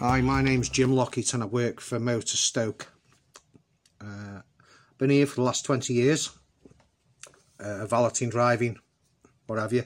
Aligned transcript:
Hi, 0.00 0.20
my 0.20 0.42
name's 0.42 0.68
Jim 0.68 0.92
Lockett 0.92 1.34
and 1.34 1.42
I 1.42 1.46
work 1.46 1.80
for 1.80 1.98
Motor 1.98 2.36
Stoke. 2.36 2.86
Uh, 4.00 4.42
been 4.96 5.10
here 5.10 5.26
for 5.26 5.34
the 5.34 5.42
last 5.42 5.64
20 5.64 5.92
years, 5.92 6.30
uh, 7.58 7.84
valeting, 7.84 8.28
driving, 8.28 8.78
what 9.48 9.58
have 9.58 9.72
you. 9.72 9.82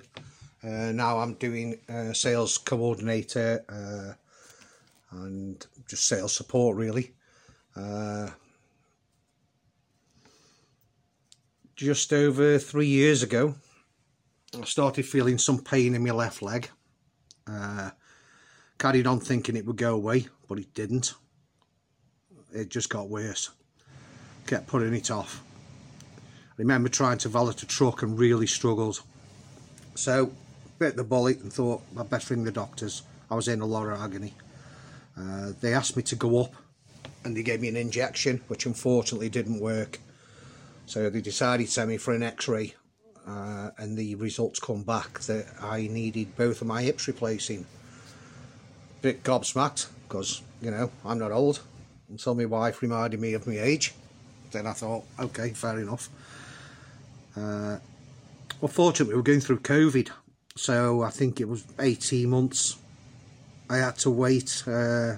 Uh, 0.63 0.93
now 0.93 1.19
I'm 1.19 1.33
doing 1.37 1.81
uh, 1.89 2.13
sales 2.13 2.59
coordinator 2.59 3.65
uh, 3.71 4.13
and 5.17 5.67
just 5.89 6.07
sales 6.07 6.37
support 6.37 6.77
really. 6.77 7.15
Uh, 7.75 8.29
just 11.75 12.13
over 12.13 12.59
three 12.59 12.89
years 12.89 13.23
ago, 13.23 13.55
I 14.61 14.67
started 14.67 15.07
feeling 15.07 15.39
some 15.39 15.65
pain 15.65 15.95
in 15.95 16.05
my 16.05 16.11
left 16.11 16.43
leg. 16.43 16.69
Carried 18.83 19.07
on 19.07 19.21
thinking 19.21 19.55
it 19.55 19.65
would 19.65 19.77
go 19.77 19.95
away, 19.95 20.27
but 20.49 20.59
it 20.59 20.75
didn't. 20.75 21.15
It 22.53 22.69
just 22.69 22.89
got 22.89 23.09
worse. 23.09 23.51
Kept 24.49 24.67
putting 24.67 24.93
it 24.93 25.09
off. 25.09 25.41
I 26.19 26.55
remember 26.57 26.89
trying 26.89 27.19
to 27.19 27.29
valet 27.29 27.53
a 27.63 27.67
truck 27.67 28.03
and 28.03 28.19
really 28.19 28.49
struggled. 28.49 29.01
So, 29.95 30.33
bit 30.81 30.97
the 30.97 31.05
bullet 31.05 31.39
and 31.43 31.53
thought 31.53 31.83
I'd 31.97 32.11
best 32.11 32.29
ring 32.29 32.43
the 32.43 32.51
doctors. 32.51 33.03
I 33.31 33.37
was 33.37 33.47
in 33.47 33.61
a 33.61 33.67
lot 33.67 33.87
of 33.87 34.01
agony. 34.01 34.35
Uh, 35.17 35.53
they 35.61 35.75
asked 35.75 35.97
me 35.97 36.03
to 36.03 36.17
go 36.17 36.43
up 36.43 36.55
and 37.25 37.37
they 37.37 37.45
gave 37.45 37.61
me 37.61 37.69
an 37.69 37.77
injection, 37.77 38.41
which 38.49 38.67
unfortunately 38.67 39.29
didn't 39.29 39.61
work. 39.61 40.01
So 40.87 41.09
they 41.09 41.21
decided 41.21 41.67
to 41.67 41.73
send 41.73 41.89
me 41.89 41.99
for 41.99 42.15
an 42.15 42.25
x-ray 42.25 42.75
uh, 43.29 43.71
and 43.79 43.97
the 43.97 44.17
results 44.17 44.59
come 44.59 44.83
back 44.83 45.21
that 45.21 45.47
I 45.61 45.87
needed 45.87 46.35
both 46.35 46.63
of 46.63 46.67
my 46.67 46.83
hips 46.83 47.07
replacing 47.07 47.65
bit 49.03 49.25
gobsmacked 49.25 49.89
because, 50.09 50.43
you 50.63 50.71
know, 50.71 50.91
I'm 51.05 51.19
not 51.19 51.33
old. 51.33 51.61
Until 52.09 52.35
my 52.35 52.45
wife 52.45 52.83
reminded 52.83 53.21
me 53.21 53.35
of 53.35 53.47
my 53.47 53.59
age. 53.59 53.95
Then 54.53 54.67
I 54.67 54.73
thought, 54.73 55.05
okay, 55.19 55.51
fair 55.51 55.79
enough. 55.79 56.09
Uh, 57.37 57.79
unfortunately, 58.61 59.15
we 59.15 59.17
were 59.17 59.23
going 59.23 59.41
through 59.41 59.61
COVID. 59.61 60.11
So 60.55 61.03
I 61.03 61.11
think 61.11 61.41
it 61.41 61.49
was 61.49 61.65
18 61.81 62.29
months. 62.29 62.77
I 63.69 63.79
had 63.79 63.97
to 63.99 64.11
wait. 64.11 64.63
Uh, 64.67 65.15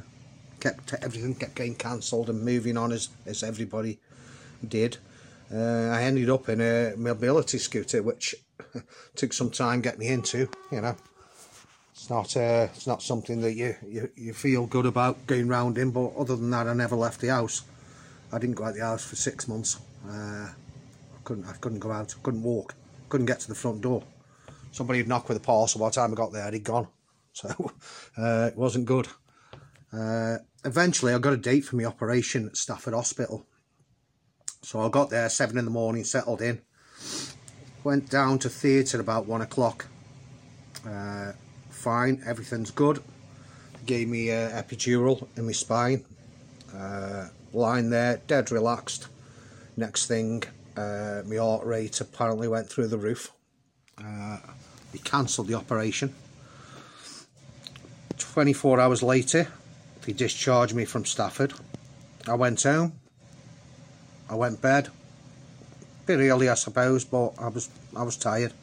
kept 0.60 0.94
Everything 1.02 1.34
kept 1.34 1.56
getting 1.56 1.74
cancelled 1.74 2.30
and 2.30 2.42
moving 2.42 2.76
on 2.76 2.92
as, 2.92 3.08
as 3.26 3.42
everybody 3.42 3.98
did. 4.66 4.96
Uh, 5.52 5.90
I 5.92 6.04
ended 6.04 6.30
up 6.30 6.48
in 6.48 6.60
a 6.60 6.94
mobility 6.96 7.58
scooter, 7.58 8.02
which 8.02 8.34
took 9.16 9.32
some 9.32 9.50
time 9.50 9.80
getting 9.82 10.00
me 10.00 10.08
into, 10.08 10.48
you 10.70 10.80
know 10.80 10.96
it's 11.94 12.10
not 12.10 12.36
uh, 12.36 12.66
it's 12.74 12.88
not 12.88 13.02
something 13.02 13.40
that 13.40 13.54
you, 13.54 13.76
you 13.86 14.10
you 14.16 14.34
feel 14.34 14.66
good 14.66 14.84
about 14.84 15.26
going 15.28 15.46
round 15.46 15.78
in 15.78 15.92
but 15.92 16.08
other 16.16 16.34
than 16.34 16.50
that 16.50 16.66
I 16.66 16.74
never 16.74 16.96
left 16.96 17.20
the 17.20 17.28
house. 17.28 17.62
I 18.32 18.38
didn't 18.38 18.56
go 18.56 18.64
out 18.64 18.74
the 18.74 18.80
house 18.80 19.04
for 19.04 19.14
six 19.14 19.46
months. 19.46 19.78
Uh, 20.06 20.48
I 20.48 21.18
couldn't 21.22 21.46
I 21.46 21.52
couldn't 21.52 21.78
go 21.78 21.92
out 21.92 22.12
I 22.18 22.22
couldn't 22.22 22.42
walk 22.42 22.74
couldn't 23.08 23.26
get 23.26 23.38
to 23.38 23.48
the 23.48 23.54
front 23.54 23.80
door. 23.80 24.02
Somebody 24.72 24.98
would 24.98 25.08
knock 25.08 25.28
with 25.28 25.36
a 25.36 25.40
parcel 25.40 25.80
by 25.80 25.88
the 25.88 25.94
time 25.94 26.10
I 26.10 26.16
got 26.16 26.32
there 26.32 26.50
he'd 26.50 26.64
gone. 26.64 26.88
So 27.32 27.72
uh, 28.16 28.50
it 28.52 28.56
wasn't 28.56 28.86
good. 28.86 29.08
Uh, 29.92 30.36
eventually 30.64 31.12
I 31.12 31.18
got 31.18 31.32
a 31.32 31.36
date 31.36 31.64
for 31.64 31.74
my 31.74 31.84
operation 31.84 32.46
at 32.46 32.56
Stafford 32.56 32.94
Hospital. 32.94 33.44
So 34.62 34.80
I 34.80 34.88
got 34.88 35.10
there 35.10 35.28
seven 35.28 35.58
in 35.58 35.64
the 35.64 35.70
morning 35.72 36.04
settled 36.04 36.40
in. 36.40 36.60
Went 37.82 38.08
down 38.08 38.38
to 38.38 38.48
theatre 38.48 39.00
about 39.00 39.26
one 39.26 39.42
o'clock. 39.42 39.86
Uh, 40.86 41.32
fine, 41.84 42.22
everything's 42.24 42.70
good. 42.70 43.02
Gave 43.84 44.08
me 44.08 44.30
a 44.30 44.48
epidural 44.50 45.28
in 45.36 45.44
my 45.44 45.52
spine. 45.52 46.02
Uh, 46.74 47.28
lying 47.52 47.90
there, 47.90 48.22
dead 48.26 48.50
relaxed. 48.50 49.08
Next 49.76 50.06
thing, 50.06 50.44
uh, 50.78 51.20
my 51.26 51.36
heart 51.36 51.66
rate 51.66 52.00
apparently 52.00 52.48
went 52.48 52.70
through 52.70 52.88
the 52.88 52.96
roof. 52.96 53.32
Uh, 53.98 54.38
they 54.92 54.98
cancelled 54.98 55.48
the 55.48 55.54
operation. 55.54 56.14
24 58.16 58.80
hours 58.80 59.02
later, 59.02 59.48
they 60.06 60.14
discharged 60.14 60.74
me 60.74 60.86
from 60.86 61.04
Stafford. 61.04 61.52
I 62.26 62.34
went 62.34 62.62
home. 62.62 62.94
I 64.30 64.36
went 64.36 64.62
bed. 64.62 64.86
A 64.86 66.06
Bit 66.06 66.20
early, 66.30 66.48
I 66.48 66.54
suppose, 66.54 67.04
but 67.04 67.34
I 67.38 67.48
was 67.48 67.68
I 67.94 68.04
was 68.04 68.16
tired. 68.16 68.54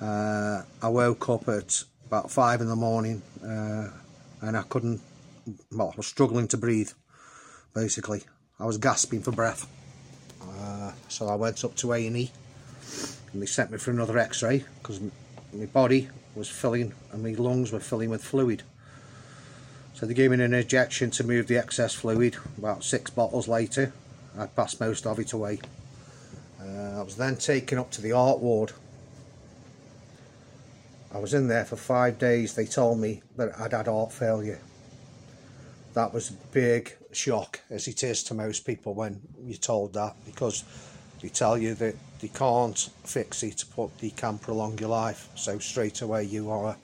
Uh, 0.00 0.62
I 0.82 0.88
woke 0.88 1.28
up 1.28 1.48
at 1.48 1.84
about 2.08 2.30
five 2.30 2.62
in 2.62 2.68
the 2.68 2.76
morning 2.76 3.20
uh, 3.44 3.88
and 4.40 4.56
I 4.56 4.62
couldn't, 4.62 5.02
well, 5.70 5.90
I 5.92 5.96
was 5.98 6.06
struggling 6.06 6.48
to 6.48 6.56
breathe, 6.56 6.90
basically. 7.74 8.22
I 8.58 8.64
was 8.64 8.78
gasping 8.78 9.20
for 9.20 9.30
breath. 9.30 9.68
Uh, 10.42 10.92
so 11.08 11.28
I 11.28 11.34
went 11.34 11.62
up 11.64 11.74
to 11.76 11.92
A&E 11.92 12.30
and 13.32 13.42
they 13.42 13.46
sent 13.46 13.70
me 13.70 13.76
for 13.76 13.90
another 13.90 14.16
x-ray 14.16 14.64
because 14.78 15.00
my 15.52 15.66
body 15.66 16.08
was 16.34 16.48
filling 16.48 16.94
and 17.12 17.22
my 17.22 17.32
lungs 17.32 17.72
were 17.72 17.80
filling 17.80 18.08
with 18.08 18.24
fluid. 18.24 18.62
So 19.92 20.06
they 20.06 20.14
gave 20.14 20.30
me 20.30 20.42
an 20.42 20.54
injection 20.54 21.10
to 21.10 21.24
move 21.24 21.46
the 21.46 21.58
excess 21.58 21.92
fluid. 21.92 22.36
About 22.56 22.84
six 22.84 23.10
bottles 23.10 23.48
later, 23.48 23.92
I 24.38 24.46
passed 24.46 24.80
most 24.80 25.06
of 25.06 25.18
it 25.18 25.34
away. 25.34 25.60
Uh, 26.58 27.00
I 27.00 27.02
was 27.02 27.16
then 27.16 27.36
taken 27.36 27.76
up 27.76 27.90
to 27.92 28.00
the 28.00 28.12
art 28.12 28.38
ward 28.38 28.72
I 31.12 31.18
was 31.18 31.32
in 31.32 31.48
there 31.48 31.64
for 31.64 31.76
five 31.76 32.18
days. 32.18 32.54
They 32.54 32.66
told 32.66 32.98
me 32.98 33.22
that 33.36 33.58
I'd 33.58 33.72
had 33.72 33.86
heart 33.86 34.12
failure. 34.12 34.60
That 35.94 36.12
was 36.12 36.30
a 36.30 36.34
big 36.52 36.96
shock, 37.12 37.60
as 37.70 37.88
it 37.88 38.02
is 38.02 38.22
to 38.24 38.34
most 38.34 38.66
people 38.66 38.94
when 38.94 39.20
you're 39.42 39.56
told 39.56 39.94
that, 39.94 40.14
because 40.26 40.64
they 41.22 41.28
tell 41.28 41.56
you 41.56 41.74
that 41.74 41.94
they 42.20 42.28
can't 42.28 42.78
fix 43.04 43.42
it, 43.42 43.64
but 43.76 43.96
they 43.98 44.10
can 44.10 44.38
prolong 44.38 44.78
your 44.78 44.90
life. 44.90 45.28
So 45.34 45.58
straight 45.58 46.02
away 46.02 46.24
you 46.24 46.50
are, 46.50 46.76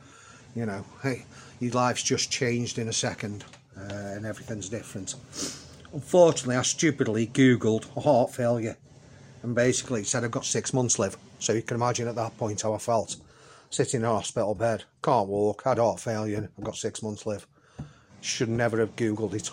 you 0.56 0.64
know, 0.66 0.84
hey, 1.02 1.26
your 1.60 1.72
life's 1.72 2.02
just 2.02 2.30
changed 2.30 2.78
in 2.78 2.88
a 2.88 2.92
second 2.92 3.44
uh, 3.76 3.82
and 3.92 4.24
everything's 4.24 4.68
different. 4.68 5.14
Unfortunately, 5.92 6.56
I 6.56 6.62
stupidly 6.62 7.26
Googled 7.26 8.02
heart 8.02 8.34
failure 8.34 8.76
and 9.42 9.54
basically 9.54 10.02
said 10.04 10.24
I've 10.24 10.30
got 10.30 10.46
six 10.46 10.72
months 10.72 10.98
live. 10.98 11.16
So 11.38 11.52
you 11.52 11.62
can 11.62 11.76
imagine 11.76 12.08
at 12.08 12.14
that 12.14 12.36
point 12.38 12.62
how 12.62 12.72
I 12.72 12.78
felt 12.78 13.16
sitting 13.74 14.00
in 14.00 14.06
a 14.06 14.10
hospital 14.10 14.54
bed, 14.54 14.84
can't 15.02 15.28
walk, 15.28 15.64
had 15.64 15.78
heart 15.78 15.98
failure, 15.98 16.48
I've 16.56 16.64
got 16.64 16.76
six 16.76 17.02
months 17.02 17.26
live. 17.26 17.46
Should 18.20 18.48
never 18.48 18.78
have 18.78 18.94
Googled 18.96 19.34
it, 19.34 19.50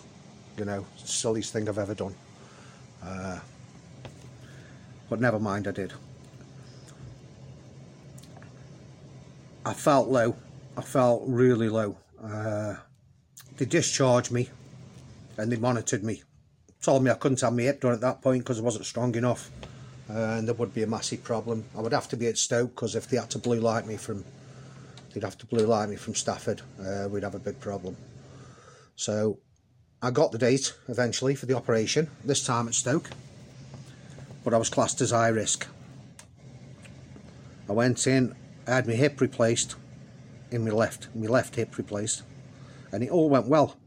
you 0.58 0.66
know, 0.66 0.86
silliest 0.96 1.52
thing 1.52 1.68
I've 1.68 1.80
ever 1.80 1.96
done. 1.96 2.16
Uh, 3.04 3.40
but 5.10 5.20
never 5.20 5.40
mind, 5.40 5.68
I 5.68 5.72
did. 5.72 5.94
I 9.66 9.74
felt 9.74 10.08
low, 10.08 10.36
I 10.78 10.82
felt 10.82 11.24
really 11.26 11.70
low. 11.70 11.98
Uh, 12.24 12.76
they 13.58 13.66
discharged 13.66 14.32
me 14.32 14.50
and 15.38 15.52
they 15.52 15.58
monitored 15.58 16.04
me. 16.04 16.22
Told 16.82 17.04
me 17.04 17.12
I 17.12 17.16
couldn't 17.16 17.42
have 17.42 17.54
my 17.54 17.64
hip 17.64 17.82
done 17.82 17.94
at 17.94 18.02
that 18.02 18.22
point 18.22 18.44
because 18.44 18.60
I 18.60 18.64
wasn't 18.64 18.86
strong 18.86 19.16
enough 19.16 19.50
uh, 20.14 20.38
and 20.38 20.48
there 20.48 20.56
would 20.56 20.74
be 20.74 20.84
a 20.84 20.88
massive 20.88 21.24
problem. 21.24 21.64
I 21.78 21.82
would 21.82 21.94
have 21.94 22.10
to 22.10 22.18
be 22.18 22.28
at 22.28 22.38
Stoke 22.38 22.76
because 22.76 22.96
if 22.96 23.08
they 23.08 23.18
had 23.18 23.30
to 23.32 23.40
blue 23.40 23.60
light 23.60 23.86
me 23.86 23.96
from, 23.96 24.26
they'd 25.14 25.24
have 25.24 25.38
to 25.38 25.46
blue 25.46 25.66
light 25.66 25.90
me 25.90 25.96
from 25.96 26.16
Stafford. 26.16 26.62
Uh, 26.80 27.08
we'd 27.10 27.24
have 27.24 27.36
a 27.36 27.40
big 27.40 27.60
problem. 27.60 27.96
So 28.96 29.40
I 30.02 30.12
got 30.12 30.32
the 30.32 30.38
date 30.38 30.74
eventually 30.90 31.36
for 31.36 31.46
the 31.46 31.56
operation. 31.56 32.10
This 32.26 32.46
time 32.46 32.68
at 32.68 32.74
Stoke, 32.74 33.10
but 34.44 34.54
I 34.54 34.58
was 34.58 34.70
classed 34.70 35.00
as 35.02 35.12
high 35.12 35.30
risk. 35.30 35.68
I 37.70 37.74
went 37.74 38.06
in, 38.06 38.36
I 38.68 38.72
had 38.72 38.88
my 38.88 38.94
hip 38.94 39.22
replaced, 39.22 39.76
in 40.52 40.66
my 40.66 40.72
left, 40.72 41.08
my 41.16 41.28
left 41.28 41.56
hip 41.56 41.78
replaced, 41.78 42.24
and 42.92 43.02
it 43.02 43.10
all 43.10 43.30
went 43.30 43.48
well. 43.48 43.78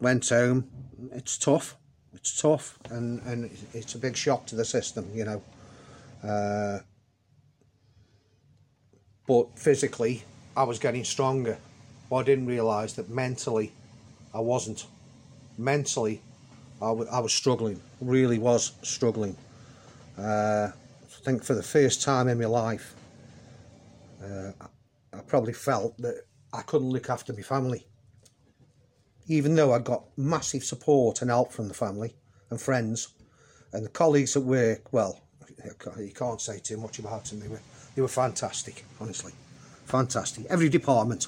Went 0.00 0.28
home. 0.28 0.68
It's 1.12 1.38
tough 1.38 1.76
it's 2.16 2.40
tough 2.40 2.78
and, 2.90 3.20
and 3.22 3.50
it's 3.72 3.94
a 3.94 3.98
big 3.98 4.16
shock 4.16 4.46
to 4.46 4.56
the 4.56 4.64
system, 4.64 5.08
you 5.14 5.24
know. 5.24 5.42
Uh, 6.24 6.80
but 9.26 9.58
physically, 9.58 10.24
I 10.56 10.64
was 10.64 10.78
getting 10.78 11.04
stronger. 11.04 11.58
But 12.08 12.16
I 12.16 12.22
didn't 12.22 12.46
realise 12.46 12.94
that 12.94 13.10
mentally, 13.10 13.72
I 14.32 14.40
wasn't. 14.40 14.86
Mentally, 15.58 16.22
I, 16.80 16.86
I 16.86 17.18
was 17.20 17.32
struggling, 17.32 17.80
really 18.00 18.38
was 18.38 18.72
struggling. 18.82 19.36
Uh, 20.18 20.70
I 20.72 21.24
think 21.24 21.44
for 21.44 21.54
the 21.54 21.62
first 21.62 22.02
time 22.02 22.28
in 22.28 22.38
my 22.38 22.46
life, 22.46 22.94
uh, 24.22 24.52
I 25.12 25.18
probably 25.26 25.52
felt 25.52 25.96
that 25.98 26.24
I 26.52 26.62
couldn't 26.62 26.90
look 26.90 27.10
after 27.10 27.32
my 27.32 27.42
family 27.42 27.86
even 29.28 29.54
though 29.54 29.72
I 29.72 29.78
got 29.78 30.04
massive 30.16 30.64
support 30.64 31.20
and 31.20 31.30
help 31.30 31.52
from 31.52 31.68
the 31.68 31.74
family 31.74 32.14
and 32.50 32.60
friends 32.60 33.08
and 33.72 33.84
the 33.84 33.90
colleagues 33.90 34.36
at 34.36 34.42
work, 34.42 34.92
well, 34.92 35.20
you 35.98 36.12
can't 36.12 36.40
say 36.40 36.58
too 36.58 36.76
much 36.76 36.98
about 36.98 37.24
them. 37.26 37.40
They 37.40 37.48
were, 37.48 37.60
they 37.94 38.02
were 38.02 38.08
fantastic, 38.08 38.84
honestly. 39.00 39.32
Fantastic. 39.86 40.46
Every 40.48 40.68
department. 40.68 41.26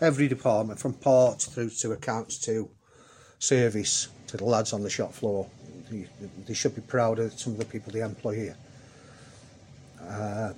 every 0.00 0.28
department 0.28 0.78
from 0.78 0.92
parts 0.94 1.46
through 1.46 1.70
to 1.70 1.92
accounts 1.92 2.38
to 2.38 2.70
service 3.38 4.08
to 4.26 4.36
the 4.36 4.44
lads 4.44 4.72
on 4.72 4.82
the 4.82 4.90
shop 4.90 5.12
floor 5.12 5.48
they, 5.90 6.06
they 6.46 6.54
should 6.54 6.74
be 6.74 6.80
proud 6.82 7.18
of 7.18 7.32
some 7.38 7.52
of 7.54 7.58
the 7.58 7.64
people 7.64 7.92
they 7.92 8.00
employ 8.00 8.34
here 8.34 8.56
uh, 10.00 10.52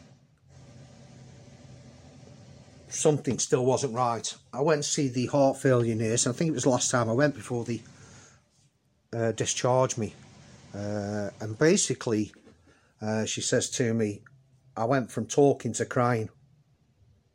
something 2.91 3.39
still 3.39 3.65
wasn't 3.65 3.95
right 3.95 4.35
I 4.53 4.61
went 4.61 4.83
to 4.83 4.89
see 4.89 5.09
the 5.09 5.27
heart 5.27 5.57
failure 5.57 5.95
nurse 5.95 6.27
I 6.27 6.33
think 6.33 6.51
it 6.51 6.55
was 6.55 6.65
the 6.65 6.71
last 6.71 6.91
time 6.91 7.09
I 7.09 7.15
went 7.15 7.35
before 7.35 7.65
they 7.65 7.83
uh, 9.13 9.33
discharged 9.33 9.99
me 9.99 10.15
uh, 10.75 11.31
and 11.41 11.59
basically 11.59 12.33
uh, 13.01 13.25
she 13.25 13.41
says 13.41 13.71
to 13.71 13.95
me 13.95 14.23
I 14.77 14.85
went 14.85 15.11
from 15.11 15.27
talking 15.27 15.73
to 15.75 15.85
crying 15.85 16.31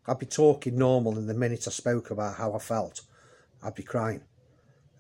I'd 0.08 0.20
be 0.20 0.26
talking 0.26 0.78
normal 0.78 1.18
and 1.18 1.28
the 1.28 1.34
minute 1.34 1.68
I 1.68 1.72
spoke 1.72 2.12
about 2.12 2.36
how 2.36 2.54
I 2.54 2.60
felt, 2.60 3.02
I'd 3.64 3.76
be 3.76 3.84
crying. 3.84 4.22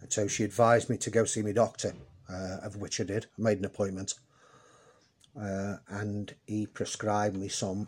And 0.02 0.12
so 0.12 0.28
she 0.28 0.44
advised 0.44 0.90
me 0.90 0.98
to 0.98 1.12
go 1.12 1.25
see 1.25 1.42
my 1.42 1.52
doctor, 1.52 1.94
uh, 2.30 2.57
of 2.63 2.78
which 2.78 3.00
I 3.00 3.04
did. 3.04 3.28
I 3.38 3.42
made 3.42 3.60
an 3.60 3.66
appointment. 3.66 4.16
Uh, 5.40 5.75
and 5.90 6.34
he 6.48 6.66
prescribed 6.66 7.36
me 7.36 7.50
some 7.50 7.88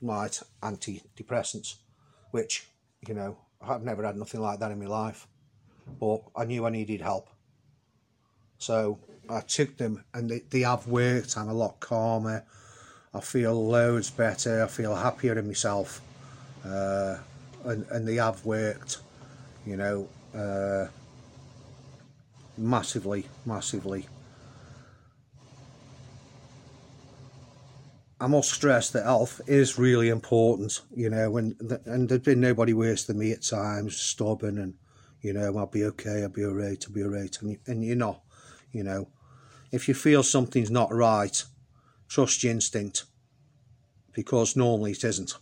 light 0.00 0.42
antidepressants, 0.62 1.76
which, 2.30 2.68
you 3.06 3.14
know, 3.14 3.38
I've 3.60 3.82
never 3.82 4.04
had 4.04 4.16
nothing 4.16 4.40
like 4.40 4.58
that 4.60 4.70
in 4.70 4.78
my 4.78 4.86
life. 4.86 5.26
But 6.00 6.22
I 6.34 6.44
knew 6.44 6.66
I 6.66 6.70
needed 6.70 7.00
help. 7.00 7.28
So 8.58 8.98
I 9.28 9.40
took 9.40 9.76
them 9.76 10.04
and 10.14 10.28
they, 10.30 10.40
they 10.50 10.60
have 10.60 10.86
worked. 10.86 11.36
I'm 11.36 11.48
a 11.48 11.54
lot 11.54 11.80
calmer. 11.80 12.44
I 13.14 13.20
feel 13.20 13.66
loads 13.66 14.10
better. 14.10 14.64
I 14.64 14.66
feel 14.66 14.94
happier 14.94 15.38
in 15.38 15.46
myself. 15.46 16.00
Uh, 16.64 17.16
and, 17.64 17.86
and 17.90 18.06
they 18.06 18.16
have 18.16 18.44
worked, 18.44 18.98
you 19.64 19.76
know, 19.76 20.08
uh, 20.34 20.88
massively, 22.58 23.26
massively. 23.44 24.06
I 28.18 28.26
must 28.28 28.50
stress 28.50 28.90
that 28.90 29.04
health 29.04 29.42
is 29.46 29.78
really 29.78 30.08
important, 30.08 30.80
you 30.94 31.10
know, 31.10 31.36
and, 31.36 31.54
and 31.84 32.08
there's 32.08 32.22
been 32.22 32.40
nobody 32.40 32.72
worse 32.72 33.04
than 33.04 33.18
me 33.18 33.32
at 33.32 33.42
times, 33.42 33.96
stubborn 33.96 34.58
and, 34.58 34.74
you 35.20 35.34
know, 35.34 35.58
I'll 35.58 35.66
be 35.66 35.84
okay, 35.84 36.22
I'll 36.22 36.30
be 36.30 36.44
alright, 36.44 36.82
I'll 36.86 36.94
be 36.94 37.02
alright. 37.02 37.36
And, 37.42 37.58
and 37.66 37.84
you're 37.84 37.94
not, 37.94 38.22
you 38.72 38.82
know, 38.82 39.08
if 39.70 39.86
you 39.86 39.92
feel 39.94 40.22
something's 40.22 40.70
not 40.70 40.94
right, 40.94 41.44
trust 42.08 42.42
your 42.42 42.52
instinct 42.52 43.04
because 44.14 44.56
normally 44.56 44.92
it 44.92 45.04
isn't. 45.04 45.34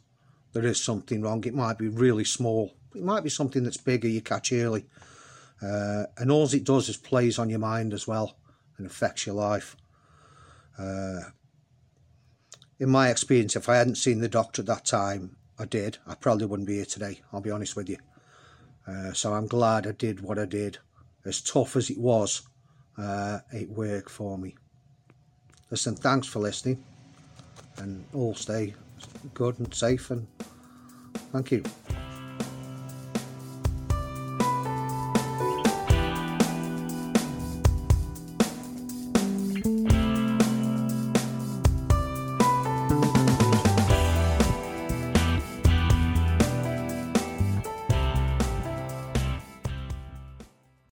There 0.52 0.64
is 0.64 0.82
something 0.82 1.22
wrong. 1.22 1.44
It 1.44 1.54
might 1.54 1.78
be 1.78 1.88
really 1.88 2.24
small. 2.24 2.74
It 2.94 3.02
might 3.02 3.22
be 3.22 3.30
something 3.30 3.62
that's 3.62 3.76
bigger 3.76 4.08
you 4.08 4.20
catch 4.20 4.52
early. 4.52 4.86
Uh, 5.62 6.04
and 6.18 6.30
all 6.30 6.52
it 6.52 6.64
does 6.64 6.88
is 6.88 6.96
plays 6.96 7.38
on 7.38 7.50
your 7.50 7.60
mind 7.60 7.92
as 7.92 8.08
well 8.08 8.36
and 8.78 8.86
affects 8.86 9.26
your 9.26 9.36
life. 9.36 9.76
Uh, 10.76 11.20
in 12.78 12.90
my 12.90 13.08
experience, 13.10 13.56
if 13.56 13.68
I 13.68 13.76
hadn't 13.76 13.96
seen 13.96 14.20
the 14.20 14.28
doctor 14.28 14.62
at 14.62 14.66
that 14.66 14.84
time, 14.84 15.36
I 15.58 15.64
did, 15.64 15.98
I 16.06 16.14
probably 16.14 16.46
wouldn't 16.46 16.66
be 16.66 16.76
here 16.76 16.84
today, 16.84 17.20
I'll 17.32 17.40
be 17.40 17.50
honest 17.50 17.76
with 17.76 17.88
you. 17.88 17.98
Uh, 18.86 19.12
so 19.12 19.32
I'm 19.32 19.46
glad 19.46 19.86
I 19.86 19.92
did 19.92 20.20
what 20.20 20.38
I 20.38 20.44
did. 20.44 20.78
As 21.24 21.40
tough 21.40 21.76
as 21.76 21.90
it 21.90 21.98
was, 21.98 22.42
uh, 22.98 23.38
it 23.52 23.70
worked 23.70 24.10
for 24.10 24.36
me. 24.36 24.56
Listen, 25.70 25.94
thanks 25.94 26.26
for 26.26 26.40
listening 26.40 26.84
and 27.78 28.04
all 28.12 28.34
stay 28.34 28.74
good 29.32 29.58
and 29.58 29.72
safe 29.74 30.10
and 30.10 30.26
thank 31.32 31.50
you. 31.50 31.62